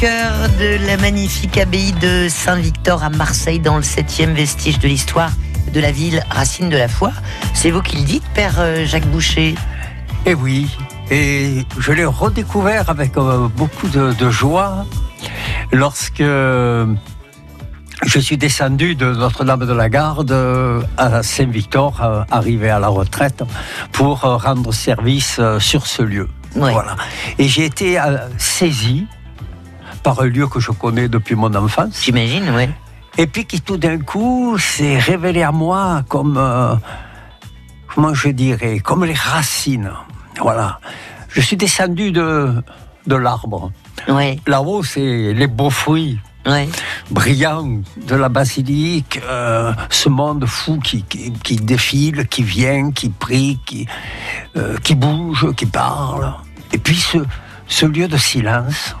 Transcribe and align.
cœur 0.00 0.48
de 0.58 0.86
la 0.86 0.96
magnifique 0.96 1.58
abbaye 1.58 1.92
de 1.92 2.26
Saint-Victor 2.30 3.04
à 3.04 3.10
Marseille, 3.10 3.60
dans 3.60 3.76
le 3.76 3.82
7e 3.82 4.32
vestige 4.32 4.78
de 4.78 4.88
l'histoire 4.88 5.30
de 5.74 5.78
la 5.78 5.92
ville, 5.92 6.24
racine 6.30 6.70
de 6.70 6.76
la 6.78 6.88
foi. 6.88 7.12
C'est 7.52 7.70
vous 7.70 7.82
qui 7.82 7.98
le 7.98 8.04
dites, 8.04 8.24
Père 8.32 8.54
euh, 8.60 8.86
Jacques 8.86 9.06
Boucher 9.08 9.56
Eh 10.24 10.32
oui, 10.32 10.74
et 11.10 11.66
je 11.78 11.92
l'ai 11.92 12.06
redécouvert 12.06 12.88
avec 12.88 13.18
euh, 13.18 13.48
beaucoup 13.48 13.88
de, 13.88 14.14
de 14.14 14.30
joie 14.30 14.86
lorsque 15.70 16.22
je 16.22 16.88
suis 18.18 18.38
descendu 18.38 18.94
de 18.94 19.12
Notre-Dame 19.12 19.66
de 19.66 19.74
la 19.74 19.90
Garde 19.90 20.32
euh, 20.32 20.80
à 20.96 21.22
Saint-Victor, 21.22 22.24
arrivé 22.30 22.70
à 22.70 22.78
la 22.78 22.88
retraite, 22.88 23.44
pour 23.92 24.20
rendre 24.20 24.72
service 24.72 25.38
sur 25.58 25.86
ce 25.86 26.02
lieu. 26.02 26.30
Voilà. 26.54 26.96
Et 27.38 27.48
j'ai 27.48 27.66
été 27.66 28.00
saisi 28.38 29.06
par 30.02 30.20
un 30.20 30.26
lieu 30.26 30.46
que 30.46 30.60
je 30.60 30.70
connais 30.72 31.08
depuis 31.08 31.34
mon 31.34 31.54
enfance, 31.54 32.02
J'imagine, 32.04 32.50
oui. 32.54 32.68
et 33.18 33.26
puis 33.26 33.44
qui 33.44 33.60
tout 33.60 33.76
d'un 33.76 33.98
coup 33.98 34.56
s'est 34.58 34.98
révélé 34.98 35.42
à 35.42 35.52
moi 35.52 36.02
comme, 36.08 36.36
euh, 36.38 36.74
comment 37.94 38.14
je 38.14 38.28
dirais, 38.30 38.78
comme 38.80 39.04
les 39.04 39.14
racines. 39.14 39.90
Voilà. 40.40 40.80
Je 41.28 41.40
suis 41.40 41.56
descendu 41.56 42.12
de, 42.12 42.62
de 43.06 43.14
l'arbre. 43.14 43.70
Oui, 44.08 44.40
Là-haut, 44.46 44.82
c'est 44.82 45.32
les 45.34 45.46
beaux 45.46 45.70
fruits 45.70 46.18
oui. 46.46 46.68
brillants 47.10 47.80
de 48.08 48.14
la 48.14 48.28
basilique, 48.28 49.20
euh, 49.28 49.72
ce 49.90 50.08
monde 50.08 50.46
fou 50.46 50.78
qui, 50.82 51.02
qui, 51.02 51.32
qui 51.32 51.56
défile, 51.56 52.26
qui 52.26 52.42
vient, 52.42 52.90
qui 52.90 53.10
prie, 53.10 53.58
qui, 53.66 53.86
euh, 54.56 54.76
qui 54.82 54.94
bouge, 54.94 55.52
qui 55.54 55.66
parle. 55.66 56.32
Et 56.72 56.78
puis 56.78 56.96
ce, 56.96 57.18
ce 57.68 57.84
lieu 57.86 58.08
de 58.08 58.16
silence, 58.16 58.96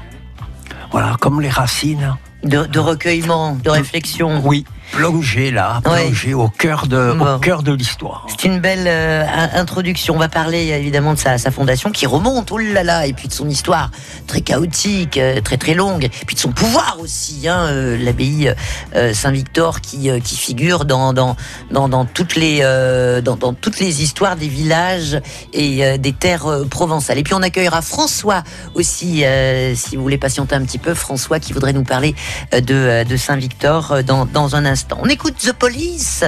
voilà, 0.90 1.16
comme 1.20 1.40
les 1.40 1.50
racines. 1.50 2.16
De, 2.42 2.64
de 2.64 2.78
recueillement, 2.78 3.54
de 3.62 3.68
réflexion. 3.68 4.40
Oui, 4.44 4.64
plongé 4.92 5.50
là, 5.50 5.80
Ouais. 5.86 6.04
plongé 6.06 6.34
au 6.34 6.48
cœur 6.48 6.86
de, 6.86 7.12
Bon. 7.12 7.34
au 7.34 7.38
cœur 7.38 7.62
de 7.62 7.72
l'histoire. 7.72 8.26
C'est 8.28 8.44
une 8.48 8.60
belle 8.60 8.84
euh, 8.86 9.24
in- 9.24 9.60
introduction. 9.60 10.14
On 10.14 10.18
va 10.18 10.28
parler 10.28 10.68
évidemment 10.68 11.14
de 11.14 11.18
sa, 11.18 11.38
sa 11.38 11.50
fondation 11.50 11.90
qui 11.90 12.06
remonte, 12.06 12.50
oh 12.52 12.58
là 12.58 12.82
là, 12.82 13.06
et 13.06 13.12
puis 13.12 13.28
de 13.28 13.32
son 13.32 13.48
histoire 13.48 13.90
très 14.26 14.40
chaotique, 14.40 15.16
euh, 15.16 15.40
très 15.40 15.56
très 15.56 15.74
longue, 15.74 16.04
et 16.04 16.24
puis 16.26 16.34
de 16.34 16.40
son 16.40 16.52
pouvoir 16.52 16.96
aussi. 17.00 17.46
Hein, 17.48 17.66
euh, 17.68 17.96
L'abbaye 18.00 18.52
euh, 18.96 19.14
Saint-Victor 19.14 19.80
qui, 19.80 20.10
euh, 20.10 20.18
qui 20.20 20.36
figure 20.36 20.84
dans, 20.84 21.12
dans, 21.12 21.36
dans, 21.70 21.88
dans 21.88 22.04
toutes 22.04 22.34
les, 22.36 22.60
euh, 22.62 23.20
dans, 23.20 23.36
dans 23.36 23.52
toutes 23.54 23.78
les 23.80 24.02
histoires 24.02 24.36
des 24.36 24.48
villages 24.48 25.20
et 25.52 25.84
euh, 25.84 25.96
des 25.98 26.12
terres 26.12 26.46
euh, 26.46 26.64
provençales. 26.64 27.18
Et 27.18 27.22
puis 27.22 27.34
on 27.34 27.42
accueillera 27.42 27.82
François 27.82 28.42
aussi, 28.74 29.24
euh, 29.24 29.74
si 29.74 29.96
vous 29.96 30.02
voulez 30.02 30.18
patienter 30.18 30.54
un 30.56 30.62
petit 30.62 30.78
peu, 30.78 30.94
François 30.94 31.38
qui 31.40 31.52
voudrait 31.52 31.72
nous 31.72 31.84
parler 31.84 32.14
euh, 32.54 32.60
de, 32.60 32.74
euh, 32.74 33.04
de 33.04 33.16
Saint-Victor 33.16 33.92
euh, 33.92 34.02
dans, 34.02 34.26
dans 34.26 34.56
un 34.56 34.64
instant. 34.64 34.79
On 34.98 35.08
écoute 35.08 35.34
The 35.38 35.52
Police 35.52 36.24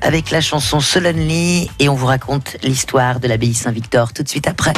avec 0.00 0.30
la 0.30 0.40
chanson 0.40 0.80
Solenly 0.80 1.70
et 1.78 1.88
on 1.88 1.94
vous 1.94 2.06
raconte 2.06 2.56
l'histoire 2.62 3.20
de 3.20 3.28
l'abbaye 3.28 3.54
Saint-Victor 3.54 4.12
tout 4.12 4.22
de 4.22 4.28
suite 4.28 4.48
après. 4.48 4.72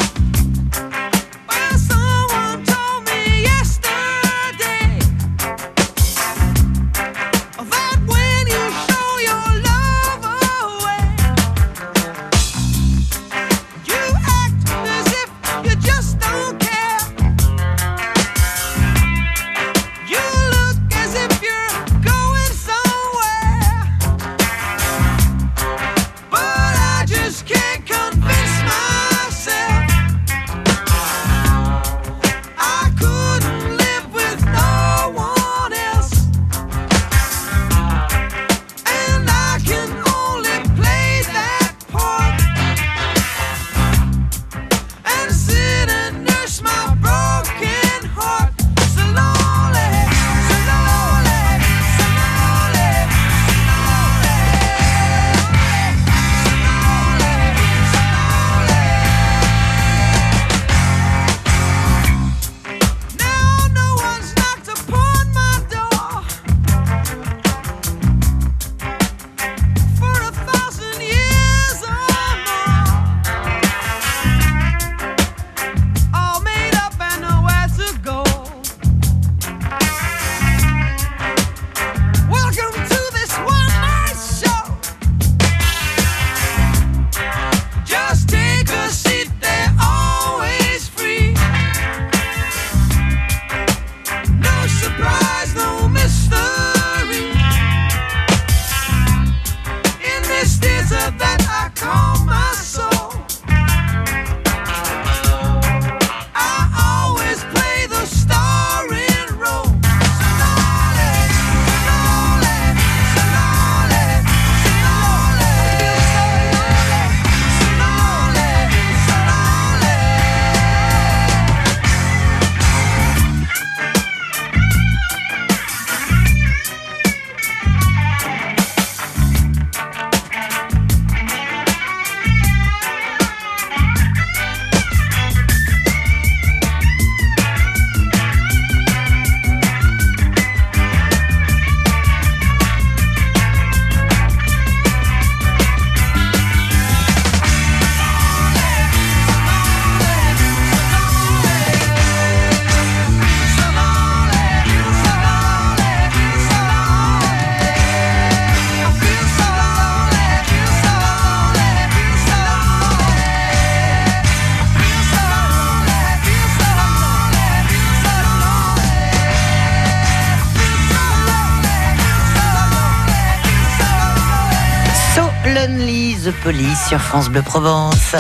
Lonely 175.59 176.17
The 176.25 176.31
Police 176.45 176.87
sur 176.89 177.01
France 177.01 177.29
Bleu 177.29 177.43
Provence. 177.43 178.15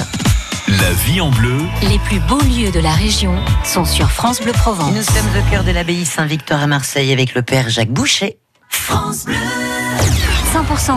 La 0.67 0.91
vie 1.07 1.21
en 1.21 1.31
bleu, 1.31 1.57
Les 1.89 2.01
plus 2.01 2.19
beaux 2.19 2.41
lieux 2.41 2.73
de 2.73 2.81
la 2.81 2.91
région 2.91 3.37
sont 3.63 3.85
sur 3.85 4.11
France 4.11 4.41
Bleu 4.41 4.51
Provence. 4.51 4.93
nous 4.93 5.05
sommes 5.05 5.29
au 5.39 5.49
cœur 5.49 5.63
de 5.63 5.71
l'abbaye 5.71 6.05
Saint-Victor 6.05 6.61
à 6.61 6.67
Marseille 6.67 7.13
avec 7.13 7.37
le 7.37 7.43
père 7.43 7.69
Jacques 7.69 7.93
Boucher. 7.93 8.39
100% 8.73 9.29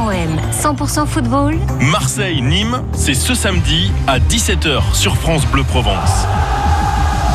OM, 0.07 0.39
100% 0.51 1.05
football. 1.05 1.59
Marseille-Nîmes, 1.79 2.81
c'est 2.93 3.13
ce 3.13 3.35
samedi 3.35 3.91
à 4.07 4.17
17h 4.17 4.95
sur 4.95 5.17
France 5.17 5.45
Bleu 5.45 5.63
Provence. 5.63 6.25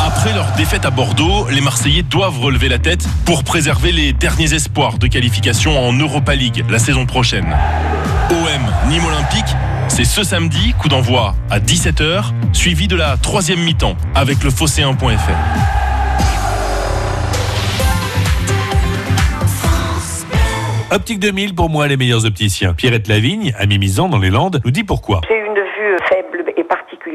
Après 0.04 0.32
leur 0.32 0.50
défaite 0.56 0.84
à 0.84 0.90
Bordeaux, 0.90 1.46
les 1.48 1.60
Marseillais 1.60 2.02
doivent 2.02 2.40
relever 2.40 2.68
la 2.68 2.78
tête 2.80 3.06
pour 3.24 3.44
préserver 3.44 3.92
les 3.92 4.12
derniers 4.12 4.52
espoirs 4.52 4.98
de 4.98 5.06
qualification 5.06 5.78
en 5.78 5.92
Europa 5.92 6.34
League 6.34 6.64
la 6.68 6.80
saison 6.80 7.06
prochaine. 7.06 7.56
OM 8.28 8.90
Nîmes 8.90 9.04
Olympique, 9.04 9.54
c'est 9.86 10.04
ce 10.04 10.24
samedi, 10.24 10.74
coup 10.80 10.88
d'envoi 10.88 11.34
à 11.48 11.60
17h, 11.60 12.24
suivi 12.52 12.88
de 12.88 12.96
la 12.96 13.16
troisième 13.16 13.60
mi-temps 13.60 13.94
avec 14.16 14.42
le 14.42 14.50
Phocéen.fr. 14.50 15.76
Optique 20.90 21.20
2000, 21.20 21.54
pour 21.54 21.70
moi, 21.70 21.86
les 21.86 21.96
meilleurs 21.96 22.26
opticiens. 22.26 22.74
Pierrette 22.74 23.06
Lavigne, 23.06 23.52
à 23.56 23.66
Mimizan, 23.66 24.08
dans 24.08 24.18
les 24.18 24.30
Landes, 24.30 24.60
nous 24.64 24.72
dit 24.72 24.82
pourquoi. 24.82 25.20
J'ai 25.28 25.38
une 25.38 25.54
vue 25.54 25.96
faible 26.08 26.50
et 26.56 26.64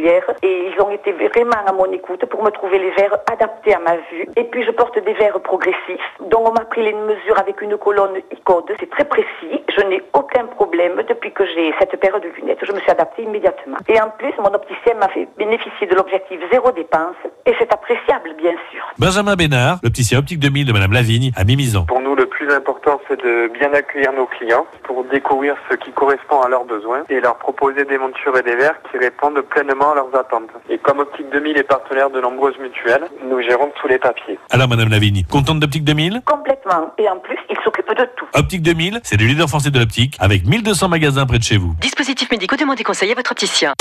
particulière 0.01 0.24
et 0.42 0.71
ils 0.74 0.81
ont 0.81 0.89
été 0.89 1.12
vraiment 1.12 1.62
à 1.65 1.71
mon 1.71 1.92
écoute 1.92 2.25
pour 2.25 2.44
me 2.44 2.50
trouver 2.50 2.80
les 2.80 2.92
verres 2.92 3.18
adaptés 3.31 3.74
à 3.74 3.80
ma 3.80 3.95
vue. 3.95 4.27
Et 4.36 4.44
puis 4.45 4.63
je 4.63 4.71
porte 4.71 4.98
des 5.03 5.13
verres 5.13 5.39
progressifs 5.42 6.09
dont 6.30 6.44
on 6.45 6.53
m'a 6.53 6.65
pris 6.65 6.83
les 6.83 6.94
mesures 6.94 7.38
avec 7.38 7.62
une 7.62 7.77
colonne 7.77 8.18
e-code. 8.33 8.71
C'est 8.80 8.89
très 8.89 9.06
précis. 9.06 9.62
Je 9.75 9.86
n'ai 9.86 10.01
aucun 10.13 10.45
problème 10.45 11.01
depuis 11.07 11.31
que 11.31 11.45
j'ai 11.45 11.74
cette 11.80 12.00
paire 12.00 12.19
de 12.19 12.27
lunettes. 12.39 12.59
Je 12.63 12.71
me 12.71 12.80
suis 12.80 12.92
adaptée 12.92 13.24
immédiatement. 13.24 13.77
Et 13.88 14.00
en 14.00 14.09
plus, 14.09 14.33
mon 14.39 14.53
opticien 14.53 14.95
m'a 14.95 15.09
fait 15.09 15.27
bénéficier 15.38 15.88
de 15.88 15.95
l'objectif 15.95 16.39
zéro 16.51 16.71
dépense 16.71 17.15
et 17.45 17.54
c'est 17.59 17.71
appréciable, 17.74 18.36
bien 18.38 18.56
sûr. 18.71 18.81
Benjamin 18.97 19.36
Bénard, 19.36 19.80
l'opticien 19.83 20.19
Optique 20.19 20.39
2000 20.39 20.65
de 20.65 20.74
Madame 20.74 20.94
Lavigne, 20.94 21.31
à 21.36 21.44
Mimizan. 21.44 21.86
Pour 21.86 22.01
nous, 22.01 22.15
le 22.15 22.20
plus 22.41 22.53
important, 22.53 22.99
c'est 23.07 23.21
de 23.21 23.51
bien 23.53 23.71
accueillir 23.73 24.13
nos 24.13 24.25
clients 24.25 24.65
pour 24.83 25.03
découvrir 25.05 25.55
ce 25.69 25.75
qui 25.75 25.91
correspond 25.91 26.41
à 26.41 26.49
leurs 26.49 26.65
besoins 26.65 27.03
et 27.09 27.19
leur 27.19 27.38
proposer 27.38 27.85
des 27.85 27.99
montures 27.99 28.35
et 28.35 28.41
des 28.41 28.55
verres 28.55 28.81
qui 28.89 28.97
répondent 28.97 29.41
pleinement 29.41 29.91
à 29.91 29.95
leurs 29.95 30.15
attentes. 30.15 30.49
Et 30.67 30.79
comme 30.79 30.99
Optique 30.99 31.29
2000 31.31 31.57
est 31.57 31.63
partenaire 31.63 32.09
de 32.09 32.19
nombreuses 32.19 32.57
mutuelles, 32.57 33.05
nous 33.29 33.41
gérons 33.41 33.71
tous 33.79 33.88
les 33.88 33.99
papiers. 33.99 34.39
Alors, 34.49 34.67
Madame 34.67 34.89
Lavigne, 34.89 35.23
contente 35.29 35.59
d'Optique 35.59 35.83
2000 35.83 36.21
Complètement. 36.25 36.91
Et 36.97 37.07
en 37.07 37.19
plus, 37.19 37.38
il 37.49 37.57
s'occupe 37.63 37.89
de 37.89 38.07
tout. 38.17 38.25
Optique 38.33 38.63
2000, 38.63 39.01
c'est 39.03 39.19
le 39.19 39.27
leader 39.27 39.47
français 39.47 39.69
de 39.69 39.77
l'optique, 39.77 40.17
avec 40.19 40.44
1200 40.47 40.89
magasins 40.89 41.27
près 41.27 41.37
de 41.37 41.44
chez 41.44 41.57
vous. 41.57 41.75
Dispositifs 41.79 42.31
médicaux, 42.31 42.55
demandez 42.55 42.83
conseil 42.83 43.11
à 43.11 43.15
votre 43.15 43.31
opticien. 43.31 43.73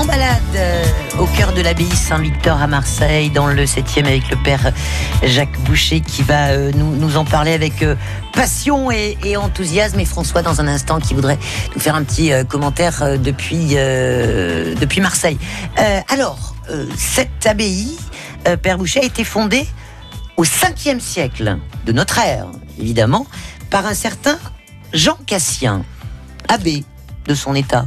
En 0.00 0.06
balade 0.06 0.40
euh, 0.54 0.82
au 1.18 1.26
cœur 1.26 1.52
de 1.52 1.60
l'abbaye 1.60 1.90
Saint-Victor 1.90 2.56
à 2.56 2.66
Marseille, 2.66 3.28
dans 3.28 3.46
le 3.46 3.64
7e 3.66 4.06
avec 4.06 4.30
le 4.30 4.36
père 4.36 4.72
Jacques 5.22 5.60
Boucher 5.60 6.00
qui 6.00 6.22
va 6.22 6.52
euh, 6.52 6.72
nous, 6.72 7.18
en 7.18 7.26
parler 7.26 7.52
avec 7.52 7.82
euh, 7.82 7.96
passion 8.32 8.90
et, 8.90 9.36
enthousiasme. 9.36 10.00
Et 10.00 10.06
François, 10.06 10.40
dans 10.40 10.58
un 10.62 10.68
instant, 10.68 11.00
qui 11.00 11.12
voudrait 11.12 11.38
nous 11.74 11.80
faire 11.82 11.96
un 11.96 12.02
petit 12.02 12.32
commentaire 12.48 13.18
depuis, 13.18 13.74
depuis 13.74 15.02
Marseille. 15.02 15.36
Alors, 16.08 16.54
cette 16.96 17.46
abbaye, 17.46 17.98
père 18.62 18.78
Boucher, 18.78 19.00
a 19.00 19.04
été 19.04 19.22
fondée 19.22 19.66
au 20.38 20.44
5e 20.44 20.98
siècle 20.98 21.58
de 21.84 21.92
notre 21.92 22.18
ère, 22.20 22.46
évidemment, 22.78 23.26
par 23.68 23.84
un 23.84 23.94
certain 23.94 24.38
Jean 24.94 25.18
Cassien, 25.26 25.84
abbé 26.48 26.84
de 27.26 27.34
son 27.34 27.54
état. 27.54 27.84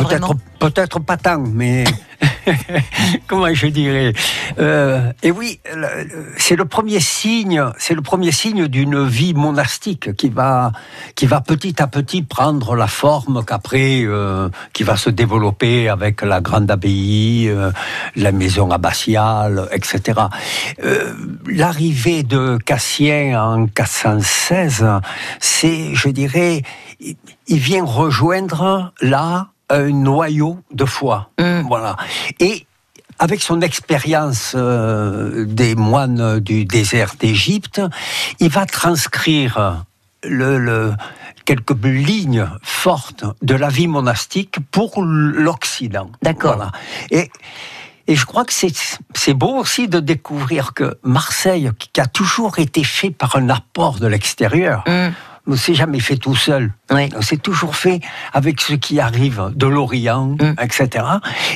Peut-être, 0.00 0.34
peut-être 0.58 0.98
pas 1.00 1.16
tant, 1.16 1.38
mais 1.38 1.84
comment 3.26 3.52
je 3.52 3.66
dirais 3.68 4.12
Euh, 4.58 5.12
Et 5.22 5.30
oui, 5.30 5.60
c'est 6.36 6.56
le 6.56 6.64
premier 6.64 7.00
signe, 7.00 7.62
c'est 7.78 7.94
le 7.94 8.02
premier 8.02 8.32
signe 8.32 8.68
d'une 8.68 9.06
vie 9.06 9.34
monastique 9.34 10.14
qui 10.16 10.28
va, 10.28 10.72
qui 11.14 11.26
va 11.26 11.40
petit 11.40 11.80
à 11.80 11.86
petit 11.86 12.22
prendre 12.22 12.74
la 12.76 12.86
forme 12.86 13.44
qu'après, 13.44 14.02
euh, 14.04 14.48
qui 14.72 14.82
va 14.82 14.96
se 14.96 15.10
développer 15.10 15.88
avec 15.88 16.22
la 16.22 16.40
grande 16.40 16.70
abbaye, 16.70 17.48
euh, 17.48 17.70
la 18.16 18.32
maison 18.32 18.70
abbatiale, 18.70 19.68
etc. 19.72 20.20
Euh, 20.84 21.14
L'arrivée 21.46 22.22
de 22.22 22.58
Cassien 22.64 23.40
en 23.42 23.66
416, 23.66 24.86
c'est, 25.40 25.94
je 25.94 26.08
dirais, 26.08 26.62
il 27.00 27.58
vient 27.58 27.84
rejoindre 27.84 28.92
là 29.00 29.51
un 29.72 29.90
noyau 29.90 30.60
de 30.72 30.84
foi. 30.84 31.30
Mm. 31.40 31.62
Voilà. 31.68 31.96
Et 32.40 32.66
avec 33.18 33.40
son 33.42 33.60
expérience 33.60 34.52
euh, 34.56 35.44
des 35.46 35.74
moines 35.74 36.40
du 36.40 36.64
désert 36.64 37.14
d'Égypte, 37.18 37.80
il 38.40 38.48
va 38.50 38.66
transcrire 38.66 39.84
le, 40.24 40.58
le- 40.58 40.94
quelques 41.44 41.76
lignes 41.84 42.48
fortes 42.62 43.24
de 43.42 43.54
la 43.54 43.68
vie 43.68 43.88
monastique 43.88 44.56
pour 44.70 45.02
l'Occident. 45.02 46.10
D'accord. 46.22 46.56
Voilà. 46.56 46.72
Et, 47.10 47.30
et 48.06 48.14
je 48.16 48.24
crois 48.26 48.44
que 48.44 48.52
c'est 48.52 49.34
beau 49.34 49.54
aussi 49.56 49.88
de 49.88 50.00
découvrir 50.00 50.74
que 50.74 50.98
Marseille, 51.02 51.70
qui 51.92 52.00
a 52.00 52.06
toujours 52.06 52.58
été 52.58 52.82
fait 52.84 53.10
par 53.10 53.36
un 53.36 53.48
apport 53.48 53.98
de 54.00 54.06
l'extérieur, 54.06 54.84
Hum, 54.86 55.12
ne 55.46 55.56
s'est 55.56 55.74
jamais 55.74 56.00
fait 56.00 56.16
tout 56.16 56.36
seul. 56.36 56.72
oui. 56.90 57.08
C'est 57.20 57.42
toujours 57.42 57.74
fait 57.76 58.00
avec 58.32 58.60
ce 58.60 58.74
qui 58.74 59.00
arrive 59.00 59.50
de 59.54 59.66
l'Orient, 59.66 60.36
Mm. 60.40 60.54
etc. 60.62 61.04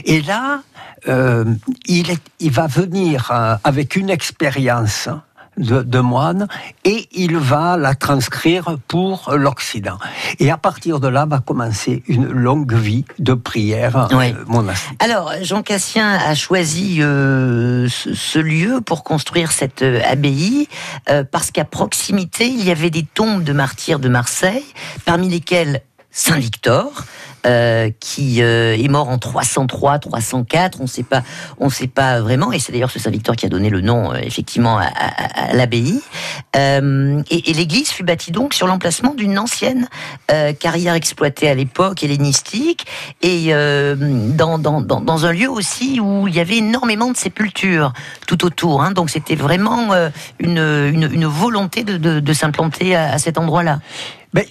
Et 0.04 0.22
là, 0.22 0.62
euh, 1.08 1.44
il, 1.86 2.10
est- 2.10 2.22
il 2.40 2.50
va 2.50 2.66
venir 2.66 3.30
euh, 3.30 3.54
avec 3.64 3.94
une 3.96 4.10
expérience 4.10 5.08
de, 5.56 5.82
de 5.82 5.98
moine 6.00 6.46
et 6.84 7.08
il 7.12 7.36
va 7.36 7.76
la 7.76 7.94
transcrire 7.94 8.76
pour 8.88 9.32
l'Occident. 9.34 9.98
Et 10.38 10.50
à 10.50 10.56
partir 10.56 11.00
de 11.00 11.08
là 11.08 11.26
va 11.26 11.38
commencer 11.40 12.02
une 12.08 12.26
longue 12.26 12.74
vie 12.74 13.04
de 13.18 13.34
prière 13.34 14.08
Oui. 14.12 14.32
euh, 14.32 14.44
monastique. 14.46 15.02
Alors, 15.02 15.32
Jean 15.42 15.62
Cassien 15.62 16.10
a 16.10 16.34
choisi 16.34 16.98
euh, 17.00 17.88
ce, 17.88 18.14
ce 18.14 18.38
lieu 18.38 18.80
pour 18.80 19.04
construire 19.04 19.52
cette 19.52 19.82
euh, 19.82 20.00
abbaye 20.04 20.68
euh, 21.10 21.24
parce 21.30 21.50
qu'à 21.50 21.64
proximité, 21.64 22.46
il 22.48 22.64
y 22.64 22.70
avait 22.70 22.90
des 22.90 23.04
tombes 23.04 23.42
de 23.44 23.52
martyrs 23.52 23.98
de 23.98 24.08
Marseille, 24.08 24.64
parmi 25.04 25.28
lesquelles 25.28 25.82
Saint 26.10 26.38
Victor. 26.38 26.90
Euh, 27.46 27.90
qui 28.00 28.42
euh, 28.42 28.76
est 28.76 28.88
mort 28.88 29.08
en 29.08 29.18
303, 29.18 30.00
304, 30.00 30.78
on 30.80 30.84
ne 30.84 30.88
sait 30.88 31.04
pas, 31.04 31.22
on 31.60 31.70
sait 31.70 31.86
pas 31.86 32.20
vraiment, 32.20 32.50
et 32.50 32.58
c'est 32.58 32.72
d'ailleurs 32.72 32.90
ce 32.90 32.98
Saint 32.98 33.10
Victor 33.10 33.36
qui 33.36 33.46
a 33.46 33.48
donné 33.48 33.70
le 33.70 33.82
nom 33.82 34.12
euh, 34.12 34.16
effectivement 34.16 34.78
à, 34.78 35.52
l'abbaye. 35.52 36.00
Et 36.54 37.52
l'église 37.52 37.90
fut 37.90 38.02
bâtie 38.02 38.32
donc 38.32 38.54
sur 38.54 38.66
l'emplacement 38.66 39.14
d'une 39.14 39.38
ancienne 39.38 39.88
carrière 40.58 40.94
exploitée 40.94 41.48
à 41.48 41.54
l'époque 41.54 42.02
hellénistique 42.02 42.86
et 43.22 43.52
dans, 43.52 45.26
un 45.26 45.32
lieu 45.32 45.50
aussi 45.50 46.00
où 46.00 46.26
il 46.26 46.34
y 46.34 46.40
avait 46.40 46.56
énormément 46.56 47.10
de 47.10 47.16
sépultures 47.16 47.92
tout 48.26 48.44
autour. 48.44 48.82
hein. 48.82 48.92
donc 48.92 49.10
c'était 49.10 49.34
vraiment 49.34 49.90
une, 50.40 51.26
volonté 51.26 51.84
de, 51.84 52.32
s'implanter 52.32 52.96
à 52.96 53.18
cet 53.18 53.38
endroit-là. 53.38 53.80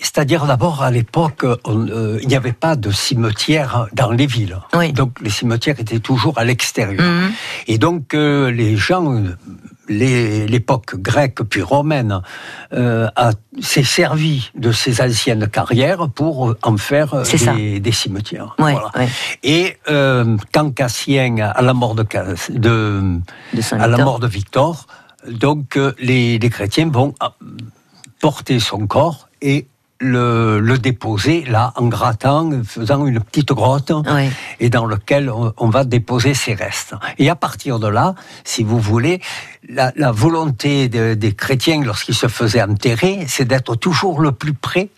C'est-à-dire 0.02 0.46
d'abord 0.46 0.82
à 0.84 0.92
l'époque, 0.92 1.44
euh, 1.44 2.20
il 2.22 2.28
n'y 2.28 2.36
avait 2.36 2.54
pas 2.54 2.76
de 2.76 2.92
cimetière 2.92 3.88
dans 3.94 4.12
les 4.12 4.26
villes. 4.26 4.58
Oui. 4.76 4.94
Donc 4.94 5.20
les 5.22 5.30
cimetières 5.30 5.80
étaient 5.80 6.00
toujours 6.00 6.38
à 6.38 6.44
l'extérieur. 6.46 7.04
Mhm. 7.04 7.32
Et 7.68 7.78
donc 7.78 8.14
euh, 8.14 8.50
les 8.52 8.76
gens, 8.78 9.22
l'époque 9.90 10.96
grecque 10.96 11.44
puis 11.44 11.62
romaine, 11.62 12.22
euh, 12.74 13.08
s'est 13.62 13.84
servi 13.84 14.50
de 14.56 14.72
ces 14.72 15.02
anciennes 15.02 15.48
carrières 15.48 16.10
pour 16.10 16.50
euh, 16.50 16.58
en 16.64 16.78
faire 16.78 17.24
des, 17.56 17.80
des 17.80 17.92
cimetières. 17.92 18.56
Ouais, 18.60 18.74
Voilà. 18.74 18.90
ouais, 18.98 19.08
Et 19.44 19.78
euh, 19.90 20.38
quand 20.54 20.72
Cassien, 20.74 21.38
à 21.54 21.62
la 21.62 21.74
mort 21.74 21.96
de, 21.96 22.04
Cass- 22.04 22.52
de 22.52 23.20
de 23.54 23.62
à 23.74 23.88
la 23.88 23.98
mort 24.04 24.20
de 24.20 24.28
Victor, 24.28 24.88
donc 25.30 25.78
les, 26.00 26.40
les 26.40 26.50
chrétiens 26.50 26.90
vont 26.90 27.14
porter 28.20 28.60
son 28.60 28.88
corps 28.88 29.28
et 29.42 29.68
le, 30.00 30.60
le 30.60 30.78
déposer 30.78 31.46
là 31.46 31.72
en 31.78 31.88
grattant, 31.88 32.50
faisant 32.64 33.06
une 33.06 33.20
petite 33.22 33.54
grotte 33.54 33.92
et 34.60 34.70
dans 34.70 34.86
lequel 34.86 35.30
on, 35.30 35.54
on 35.58 35.70
va 35.70 35.84
déposer 35.86 36.34
ses 36.34 36.54
restes. 36.54 36.96
Et 37.18 37.30
à 37.30 37.36
partir 37.36 37.80
de 37.80 37.88
là, 37.88 38.14
si 38.44 38.64
vous 38.64 38.80
voulez, 38.80 39.22
la, 39.70 39.94
la 39.96 40.12
volonté 40.12 40.90
de- 40.90 41.14
des 41.14 41.34
chrétiens 41.34 41.82
lorsqu'ils 41.84 42.16
se 42.16 42.28
faisaient 42.28 42.62
enterrer, 42.62 43.26
c'est 43.28 43.46
d'être 43.46 43.76
toujours 43.76 44.20
le 44.20 44.32
plus 44.32 44.54
près 44.54 44.90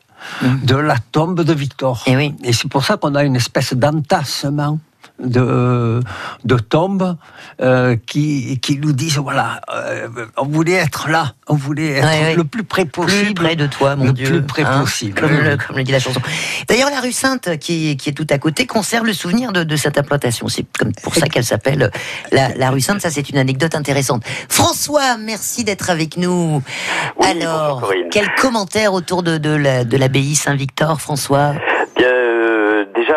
de 0.41 0.75
la 0.75 0.95
tombe 1.11 1.41
de 1.41 1.53
Victor. 1.53 2.01
Et 2.07 2.15
oui. 2.17 2.33
Et 2.43 2.51
c'est 2.51 2.67
pour 2.67 2.83
ça 2.83 2.97
qu'on 2.97 3.13
a 3.13 3.23
une 3.23 3.35
espèce 3.35 3.73
d'entassement 3.75 4.79
de, 5.19 5.99
de 6.43 6.55
tombes 6.57 7.17
euh, 7.61 7.95
qui, 8.05 8.59
qui 8.59 8.77
nous 8.77 8.91
disent 8.91 9.17
voilà, 9.17 9.61
euh, 9.73 10.07
on 10.37 10.45
voulait 10.45 10.73
être 10.73 11.09
là, 11.09 11.33
on 11.47 11.55
voulait 11.55 11.93
être 11.93 12.05
Ouais, 12.07 12.21
ouais. 12.21 12.35
le 12.35 12.43
plus 12.43 12.63
près 12.63 12.85
possible. 12.85 13.25
Plus 13.25 13.33
près 13.33 13.55
de 13.55 13.67
toi, 13.67 13.95
mon 13.95 14.05
le 14.05 14.13
Dieu. 14.13 14.27
plus 14.27 14.41
près 14.43 14.63
hein, 14.63 14.79
possible. 14.81 15.19
Comme, 15.19 15.31
le, 15.31 15.57
comme 15.57 15.77
le 15.77 15.83
dit 15.83 15.91
la 15.91 15.99
chanson. 15.99 16.21
D'ailleurs, 16.67 16.89
la 16.91 16.99
rue 17.01 17.11
Sainte, 17.11 17.57
qui, 17.57 17.89
est- 17.91 17.95
qui 17.95 18.09
est 18.09 18.13
tout 18.13 18.27
à 18.29 18.37
côté, 18.37 18.65
conserve 18.67 19.05
le 19.05 19.13
souvenir 19.13 19.51
de, 19.51 19.63
de 19.63 19.75
cette 19.75 19.97
implantation. 19.97 20.47
C'est 20.47 20.65
comme 20.77 20.91
pour 21.03 21.15
ça 21.15 21.27
qu'elle 21.27 21.43
s'appelle 21.45 21.91
la, 22.31 22.49
la 22.55 22.69
rue 22.69 22.81
Sainte. 22.81 23.01
Ça, 23.01 23.09
c'est 23.09 23.29
une 23.29 23.37
anecdote 23.37 23.75
intéressante. 23.75 24.23
François, 24.49 25.17
merci 25.17 25.63
d'être 25.63 25.89
avec 25.89 26.17
nous. 26.17 26.61
Oui, 27.19 27.27
Alors, 27.27 27.91
quel 28.11 28.33
commentaire 28.35 28.93
autour 28.93 29.23
de, 29.23 29.37
de 29.37 29.49
la- 29.49 29.83
de 29.83 29.97
l'abbaye 29.97 30.35
Saint-Victor, 30.35 31.01
François? 31.01 31.53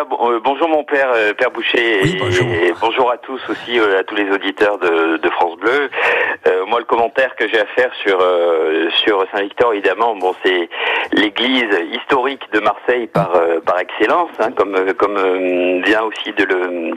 Ça. 0.01 0.05
Bon, 0.05 0.31
euh, 0.31 0.39
bonjour 0.43 0.67
mon 0.69 0.83
père, 0.83 1.11
euh, 1.13 1.33
Père 1.33 1.51
Boucher. 1.51 2.01
Oui, 2.03 2.15
et- 2.15 2.19
bonjour. 2.19 2.47
Et 2.47 2.73
bonjour 2.81 3.11
à 3.11 3.17
tous 3.17 3.41
aussi, 3.49 3.79
euh, 3.79 3.99
à 3.99 4.03
tous 4.03 4.15
les 4.15 4.29
auditeurs 4.31 4.77
de, 4.77 5.17
de 5.17 5.29
France 5.31 5.55
Bleu. 5.57 5.89
Moi, 6.67 6.79
le 6.79 6.85
commentaire 6.85 7.35
que 7.35 7.47
j'ai 7.47 7.59
à 7.59 7.65
faire 7.67 7.91
sur 8.01 8.17
sur 9.03 9.25
Saint-Victor, 9.33 9.73
évidemment, 9.73 10.15
bon, 10.15 10.33
c'est 10.43 10.69
l'église 11.13 11.69
historique 11.91 12.41
de 12.53 12.59
Marseille 12.59 13.07
par 13.07 13.31
par 13.65 13.79
excellence, 13.79 14.29
hein, 14.39 14.51
comme 14.51 14.93
comme 14.93 15.81
vient 15.83 16.03
aussi 16.03 16.31
de 16.33 16.43
le 16.45 16.93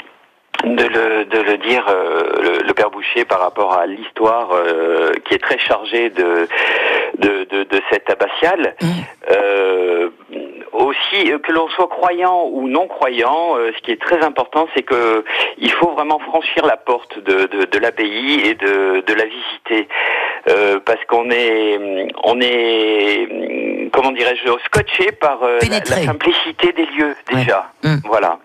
de 0.62 0.84
le, 0.84 1.24
de 1.24 1.38
le 1.38 1.58
dire 1.58 1.84
euh, 1.88 2.22
le, 2.40 2.66
le 2.66 2.74
père 2.74 2.90
Boucher 2.90 3.24
par 3.24 3.40
rapport 3.40 3.72
à 3.74 3.86
l'histoire 3.86 4.50
euh, 4.52 5.12
qui 5.24 5.34
est 5.34 5.42
très 5.42 5.58
chargée 5.58 6.10
de 6.10 6.48
de, 7.18 7.44
de, 7.44 7.64
de 7.64 7.80
cette 7.90 8.08
abbatiale. 8.10 8.74
Euh, 9.30 10.10
aussi 10.72 11.30
que 11.44 11.52
l'on 11.52 11.68
soit 11.68 11.86
croyant 11.88 12.48
ou 12.50 12.68
non 12.68 12.88
croyant, 12.88 13.54
ce 13.76 13.80
qui 13.82 13.92
est 13.92 14.00
très 14.00 14.24
important, 14.24 14.66
c'est 14.74 14.82
que 14.82 15.24
il 15.56 15.70
faut 15.70 15.92
vraiment 15.92 16.18
franchir 16.18 16.66
la 16.66 16.76
porte 16.76 17.16
de, 17.20 17.46
de, 17.46 17.64
de 17.64 17.78
l'abbaye 17.78 18.40
et 18.44 18.54
de, 18.54 19.04
de 19.06 19.14
la 19.14 19.24
visiter, 19.24 19.88
parce 20.84 21.02
qu'on 21.06 21.30
est 21.30 22.08
on 22.24 22.40
est 22.40 23.90
comment 23.92 24.10
dirais-je 24.10 24.50
scotché 24.64 25.12
par 25.12 25.38
la 25.44 25.96
simplicité 26.04 26.72
des 26.72 26.86
lieux 26.86 27.14
déjà. 27.30 27.70
Mm. 27.84 27.96
Voilà 28.06 28.38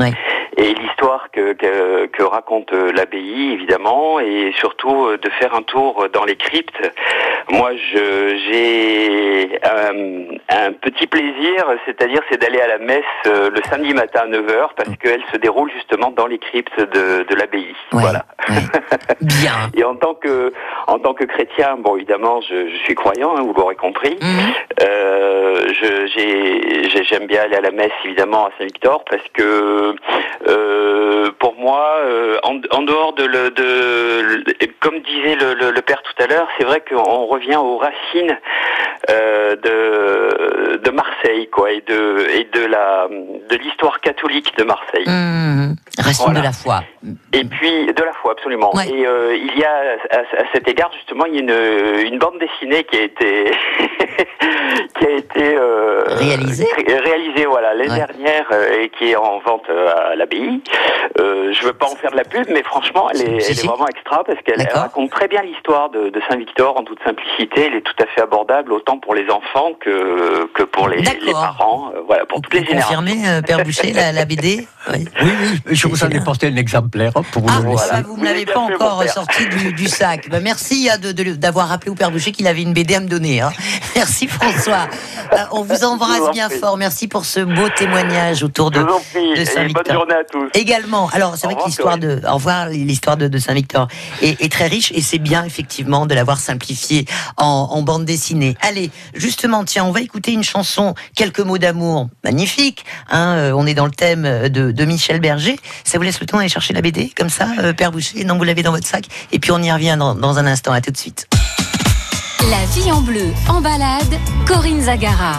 Ouais. 0.00 0.12
et 0.56 0.74
l'histoire 0.74 1.28
que, 1.32 1.52
que, 1.52 2.06
que 2.06 2.22
raconte 2.22 2.72
euh, 2.72 2.92
l'abbaye 2.92 3.52
évidemment 3.52 4.18
et 4.20 4.52
surtout 4.58 5.06
euh, 5.06 5.16
de 5.18 5.30
faire 5.30 5.54
un 5.54 5.62
tour 5.62 6.06
dans 6.12 6.24
les 6.24 6.36
cryptes. 6.36 6.80
Moi 7.50 7.70
j'ai 7.74 9.58
euh, 9.64 10.24
un 10.48 10.72
petit 10.72 11.06
plaisir, 11.06 11.64
c'est-à-dire 11.86 12.20
c'est 12.30 12.40
d'aller 12.40 12.60
à 12.60 12.66
la 12.68 12.78
messe 12.78 13.04
le 13.24 13.60
samedi 13.70 13.94
matin 13.94 14.20
à 14.24 14.26
9h 14.26 14.70
parce 14.76 14.96
qu'elle 15.00 15.22
se 15.32 15.36
déroule 15.38 15.70
justement 15.72 16.10
dans 16.10 16.26
les 16.26 16.38
cryptes 16.38 16.78
de, 16.80 17.24
de 17.28 17.34
l'abbaye. 17.34 17.74
Ouais, 17.92 18.00
Voilà. 18.02 18.24
ouais. 18.48 18.56
Bien. 19.20 19.70
Et 19.76 19.84
en 19.84 19.94
tant 19.96 20.14
que 20.14 20.52
en 20.86 20.98
tant 20.98 21.14
que 21.14 21.24
chrétien, 21.24 21.76
bon 21.78 21.96
évidemment 21.96 22.40
je, 22.40 22.68
je 22.68 22.76
suis 22.84 22.94
croyant, 22.94 23.36
hein, 23.36 23.42
vous 23.42 23.54
l'aurez 23.54 23.76
compris. 23.76 24.16
Mhm. 24.20 24.52
Euh, 24.82 25.68
j'aime 26.14 27.26
bien 27.26 27.42
aller 27.42 27.56
à 27.56 27.60
la 27.60 27.70
messe 27.70 27.92
évidemment 28.04 28.46
à 28.46 28.50
Saint-Victor 28.58 29.04
parce 29.10 29.22
que 29.32 29.94
euh, 30.48 31.30
pour 31.38 31.54
moi, 31.56 31.96
euh, 32.04 32.38
en, 32.42 32.60
en 32.70 32.82
dehors 32.82 33.12
de, 33.14 33.24
le, 33.24 33.50
de 33.50 34.66
comme 34.80 35.00
disait 35.00 35.36
le, 35.36 35.54
le- 35.54 35.70
le 35.72 35.82
père 35.82 36.02
tout 36.02 36.22
à 36.22 36.26
l'heure, 36.26 36.48
c'est 36.58 36.64
vrai 36.64 36.82
qu'on 36.88 37.26
revient 37.26 37.56
aux 37.56 37.76
racines 37.78 38.36
euh, 39.10 39.56
de, 39.56 40.76
de 40.78 40.90
Marseille 40.90 41.48
quoi 41.50 41.70
et 41.72 41.82
de 41.86 42.26
et 42.34 42.44
de 42.52 42.66
la 42.66 43.08
de 43.08 43.56
l'histoire 43.56 44.00
catholique 44.00 44.56
de 44.58 44.64
Marseille. 44.64 45.04
Mmh. 45.06 45.74
Racine 45.98 46.24
Voilà. 46.26 46.40
de 46.40 46.44
la 46.44 46.52
foi. 46.52 46.80
Et 47.32 47.44
puis 47.44 47.86
de 47.86 48.02
la 48.02 48.12
foi, 48.14 48.32
absolument. 48.32 48.74
Ouais. 48.74 48.86
Et 48.88 49.00
il 49.36 49.58
y 49.58 49.64
a 49.64 49.96
à, 50.12 50.18
à 50.18 50.44
cet 50.52 50.68
égard 50.68 50.90
justement, 50.94 51.24
il 51.26 51.34
y 51.34 51.38
a 51.38 51.40
une, 51.40 52.06
une 52.12 52.18
bande 52.18 52.38
dessinée 52.38 52.84
qui 52.84 52.96
a 52.96 53.02
été 53.02 53.50
qui 54.98 55.06
a 55.06 55.10
été 55.10 55.56
euh, 56.10 56.14
Réalisée. 56.16 56.66
cré- 56.76 56.98
réalisée, 56.98 57.46
voilà, 57.46 57.74
l'année 57.74 57.90
Ouais. 57.90 57.96
dernière 58.06 58.46
euh, 58.52 58.82
et 58.82 58.88
qui 58.90 59.10
est 59.10 59.16
en 59.16 59.38
vente 59.40 59.64
euh, 59.70 60.12
à 60.12 60.16
l'abbaye. 60.16 60.60
Euh, 61.18 61.52
je 61.52 61.66
veux 61.66 61.72
pas 61.72 61.86
en 61.86 61.96
faire 61.96 62.10
de 62.12 62.16
la 62.16 62.24
pub, 62.24 62.46
mais 62.50 62.62
franchement, 62.62 63.08
elle 63.12 63.22
est, 63.22 63.40
Si, 63.40 63.50
elle 63.50 63.56
si. 63.56 63.64
est 63.64 63.68
vraiment 63.68 63.88
extra 63.88 64.24
parce 64.24 64.38
qu'elle 64.42 64.66
raconte 64.72 65.10
très 65.10 65.28
bien 65.28 65.42
l'histoire 65.42 65.90
de, 65.90 66.08
de 66.10 66.20
Saint-Victor 66.28 66.76
en 66.78 66.82
toute 66.84 67.02
simplicité. 67.04 67.66
Elle 67.66 67.74
est 67.76 67.80
tout 67.82 67.94
à 68.02 68.06
fait 68.06 68.20
abordable 68.22 68.72
autant 68.72 68.98
pour 68.98 69.14
les 69.14 69.28
enfants 69.30 69.72
que 69.80 70.46
que 70.54 70.62
pour 70.62 70.88
les, 70.88 71.02
parents. 71.32 71.92
euh, 71.94 72.00
voilà, 72.06 72.24
pour 72.26 72.38
Vous 72.38 72.42
toutes 72.42 72.54
les 72.54 72.60
pouvez 72.60 72.70
générations. 72.72 73.00
confirmer, 73.00 73.28
euh, 73.28 73.42
Père 73.42 73.62
Boucher, 73.64 73.92
la, 73.92 74.12
la 74.12 74.24
BD 74.24 74.66
Oui. 74.92 75.04
Oui, 75.22 75.30
oui, 75.66 75.76
je 75.76 75.86
vous 75.88 76.02
en 76.04 76.08
ai 76.08 76.20
porté 76.20 76.46
un 76.48 76.56
exemplaire 76.56 77.12
hein, 77.16 77.22
pour 77.32 77.42
vous 77.42 77.48
Ah, 77.50 77.60
le 78.00 78.02
vous 78.06 78.16
ne 78.16 78.24
l'avez 78.24 78.46
pas 78.46 78.60
encore 78.60 79.02
sorti 79.08 79.46
du, 79.48 79.72
du 79.74 79.86
sac. 79.88 80.28
Bah, 80.30 80.40
merci 80.40 80.88
de- 81.02 81.12
de- 81.12 81.34
d'avoir 81.34 81.68
rappelé 81.68 81.90
au 81.90 81.94
Père 81.94 82.10
Boucher 82.10 82.32
qu'il 82.32 82.46
avait 82.46 82.62
une 82.62 82.72
BD 82.72 82.94
à 82.94 83.00
me 83.00 83.08
donner. 83.08 83.40
hein. 83.40 83.50
Merci 83.96 84.26
François. 84.28 84.88
Euh, 85.32 85.36
on 85.52 85.62
vous 85.62 85.74
Je 85.74 85.80
vous 85.96 86.04
embrasse 86.04 86.20
en 86.28 86.30
bien 86.32 86.48
prie. 86.48 86.58
fort. 86.58 86.76
Merci 86.76 87.08
pour 87.08 87.24
ce 87.24 87.40
beau 87.40 87.68
témoignage 87.76 88.42
autour 88.42 88.70
de, 88.70 88.80
et 88.80 88.82
bonne 88.82 89.46
Saint-Victor. 89.46 89.94
journée 89.94 90.14
à 90.14 90.24
tous. 90.24 90.48
Également, 90.54 91.08
alors 91.12 91.34
c'est 91.36 91.46
Au 91.46 91.50
vrai 91.50 91.56
que 91.56 91.70
revoir, 91.70 91.96
l'histoire 91.96 91.98
de, 91.98 92.20
au 92.28 92.34
revoir, 92.34 92.66
l'histoire 92.68 93.16
de, 93.16 93.28
de 93.28 93.38
Saint-Victor 93.38 93.88
est, 94.22 94.40
est 94.40 94.50
très 94.52 94.66
riche 94.66 94.92
et 94.94 95.00
c'est 95.02 95.18
bien 95.18 95.44
effectivement 95.44 96.06
de 96.06 96.14
l'avoir 96.14 96.38
simplifié 96.38 97.06
en, 97.36 97.68
en 97.70 97.82
bande 97.82 98.04
dessinée. 98.04 98.56
Allez, 98.60 98.90
justement, 99.14 99.64
tiens, 99.64 99.84
on 99.84 99.92
va 99.92 100.00
écouter 100.00 100.32
une 100.32 100.44
chanson, 100.44 100.94
quelques 101.14 101.40
mots 101.40 101.58
d'amour, 101.58 102.08
magnifique. 102.24 102.84
Hein, 103.10 103.34
euh, 103.36 103.52
on 103.56 103.66
est 103.66 103.74
dans 103.74 103.86
le 103.86 103.90
thème 103.92 104.48
de, 104.48 104.70
de 104.72 104.84
Michel 104.84 105.20
Berger. 105.20 105.58
Ça 105.84 105.98
vous 105.98 106.04
laisse 106.04 106.20
le 106.20 106.26
temps 106.26 106.36
d'aller 106.36 106.48
chercher 106.48 106.72
la 106.72 106.80
BD 106.82 107.12
comme 107.16 107.30
ça, 107.30 107.48
euh, 107.60 107.72
Père 107.72 107.92
Boucher 107.92 108.24
Non, 108.24 108.36
vous 108.38 108.44
l'avez 108.44 108.62
dans 108.62 108.72
votre 108.72 108.86
sac. 108.86 109.04
Et 109.32 109.38
puis 109.38 109.50
on 109.52 109.62
y 109.62 109.70
revient 109.72 109.96
dans, 109.98 110.14
dans 110.14 110.38
un 110.38 110.46
instant. 110.46 110.72
À 110.72 110.80
tout 110.80 110.90
de 110.92 110.96
suite. 110.96 111.26
La 112.48 112.64
vie 112.74 112.92
en 112.92 113.00
bleu, 113.00 113.32
en 113.48 113.60
balade, 113.60 114.18
Corinne 114.46 114.80
Zagara. 114.82 115.38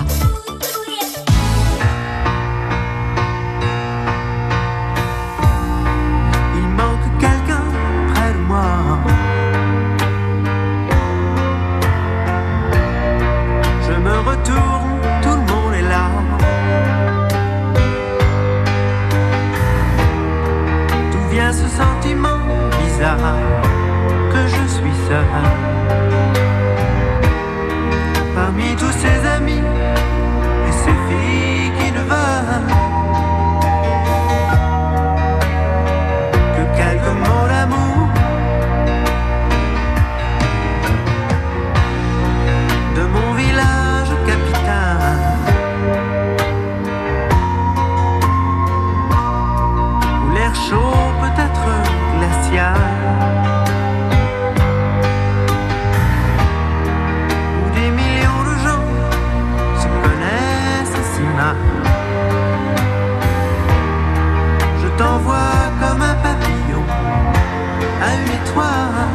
À 68.01 68.13
une 68.15 68.31
étoile. 68.39 69.09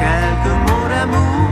Quelques 0.00 0.56
mots 0.66 0.88
d'amour. 0.92 1.48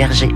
Berger. 0.00 0.30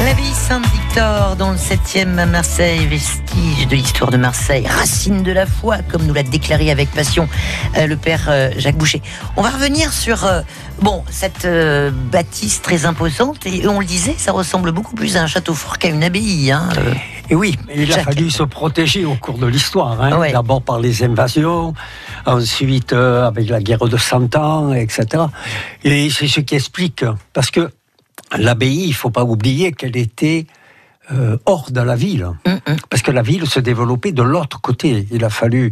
L'abbaye 0.00 0.34
Saint-Victor, 0.34 1.36
dans 1.36 1.52
le 1.52 1.56
7e 1.56 2.18
à 2.18 2.26
Marseille, 2.26 2.84
vestige 2.88 3.68
de 3.68 3.76
l'histoire 3.76 4.10
de 4.10 4.16
Marseille, 4.16 4.66
racine 4.66 5.22
de 5.22 5.30
la 5.30 5.46
foi, 5.46 5.76
comme 5.88 6.04
nous 6.06 6.12
l'a 6.12 6.24
déclaré 6.24 6.72
avec 6.72 6.90
passion 6.90 7.28
euh, 7.76 7.86
le 7.86 7.96
père 7.96 8.26
euh, 8.28 8.50
Jacques 8.58 8.76
Boucher. 8.76 9.00
On 9.36 9.42
va 9.42 9.50
revenir 9.50 9.92
sur 9.92 10.24
euh, 10.24 10.40
bon 10.82 11.04
cette 11.08 11.46
bâtisse 12.10 12.62
très 12.62 12.84
imposante, 12.84 13.46
et 13.46 13.68
on 13.68 13.78
le 13.78 13.86
disait, 13.86 14.16
ça 14.18 14.32
ressemble 14.32 14.72
beaucoup 14.72 14.96
plus 14.96 15.16
à 15.16 15.22
un 15.22 15.28
château 15.28 15.54
fort 15.54 15.78
qu'à 15.78 15.86
une 15.86 16.02
abbaye. 16.02 16.50
Hein. 16.50 16.68
Et 17.28 17.34
oui, 17.34 17.58
il 17.74 17.92
a 17.92 17.98
fallu 17.98 18.30
se 18.30 18.42
protéger 18.44 19.04
au 19.04 19.14
cours 19.14 19.38
de 19.38 19.46
l'histoire. 19.46 20.00
hein. 20.00 20.16
Ouais. 20.18 20.32
D'abord 20.32 20.62
par 20.62 20.78
les 20.78 21.02
invasions, 21.02 21.74
ensuite 22.24 22.92
euh, 22.92 23.26
avec 23.26 23.48
la 23.48 23.60
guerre 23.60 23.84
de 23.88 23.96
Cent 23.96 24.34
Ans, 24.36 24.72
etc. 24.72 25.24
Et 25.84 26.08
c'est 26.10 26.28
ce 26.28 26.40
qui 26.40 26.54
explique, 26.54 27.04
parce 27.32 27.50
que 27.50 27.70
l'abbaye, 28.36 28.84
il 28.86 28.94
faut 28.94 29.10
pas 29.10 29.24
oublier 29.24 29.72
qu'elle 29.72 29.96
était 29.96 30.46
euh, 31.12 31.36
hors 31.46 31.70
de 31.70 31.80
la 31.80 31.94
ville, 31.96 32.28
parce 32.90 33.02
que 33.02 33.10
la 33.12 33.22
ville 33.22 33.46
se 33.48 33.60
développait 33.60 34.12
de 34.12 34.22
l'autre 34.22 34.60
côté. 34.60 35.06
Il 35.12 35.24
a 35.24 35.30
fallu 35.30 35.70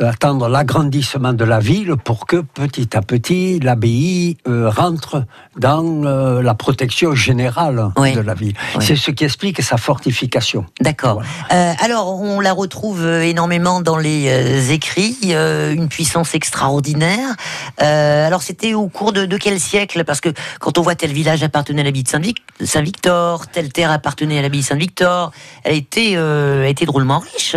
attendre 0.00 0.48
l'agrandissement 0.48 1.32
de 1.32 1.44
la 1.44 1.58
ville 1.58 1.96
pour 1.96 2.26
que 2.26 2.36
petit 2.36 2.96
à 2.96 3.02
petit 3.02 3.60
l'abbaye 3.60 4.36
euh, 4.46 4.68
rentre 4.68 5.24
dans 5.58 6.04
euh, 6.04 6.42
la 6.42 6.54
protection 6.54 7.14
générale 7.14 7.92
de 7.96 8.20
la 8.20 8.34
ville. 8.34 8.54
C'est 8.80 8.96
ce 8.96 9.10
qui 9.10 9.24
explique 9.24 9.62
sa 9.62 9.76
fortification. 9.76 10.66
D'accord. 10.80 11.22
Euh, 11.52 11.72
alors, 11.80 12.20
on 12.20 12.40
la 12.40 12.52
retrouve 12.52 13.04
euh, 13.04 13.22
énormément 13.22 13.80
dans 13.80 13.96
les 13.96 14.28
euh, 14.28 14.72
écrits, 14.72 15.16
euh, 15.26 15.72
une 15.72 15.88
puissance 15.88 16.34
extraordinaire. 16.34 17.34
Euh, 17.82 18.26
alors, 18.26 18.42
c'était 18.42 18.74
au 18.74 18.88
cours 18.88 19.12
de, 19.12 19.24
de 19.24 19.36
quel 19.36 19.58
siècle? 19.58 20.04
Parce 20.04 20.20
que 20.20 20.28
quand 20.60 20.78
on 20.78 20.82
voit 20.82 20.94
tel 20.94 21.12
village 21.12 21.42
appartenait 21.42 21.80
à 21.80 21.84
l'abbaye 21.84 22.02
de 22.02 22.08
Saint-Vic- 22.08 22.42
Saint-Victor, 22.62 23.46
telle 23.48 23.72
terre 23.72 23.90
appartenait 23.90 24.38
à 24.38 24.42
l'abbaye 24.42 24.60
de 24.60 24.66
Saint-Victor, 24.66 25.32
elle 25.64 25.76
était, 25.76 26.12
euh, 26.16 26.64
elle 26.64 26.70
était 26.70 26.86
drôlement 26.86 27.20
riche. 27.20 27.56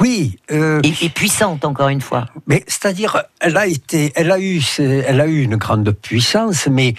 Oui. 0.00 0.36
et, 0.48 0.92
et 1.02 1.08
puissante, 1.10 1.64
encore 1.64 1.88
une 1.88 2.00
fois. 2.00 2.26
Mais 2.46 2.64
c'est-à-dire, 2.66 3.22
elle 3.40 3.56
a 3.56 3.66
été, 3.66 4.12
elle 4.16 4.30
a 4.30 4.38
eu, 4.40 4.60
elle 4.78 5.20
a 5.20 5.26
eu 5.26 5.42
une 5.42 5.56
grande 5.56 5.90
puissance, 5.92 6.68
mais 6.70 6.94